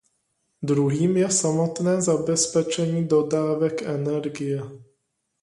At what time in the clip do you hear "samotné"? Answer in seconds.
1.31-2.01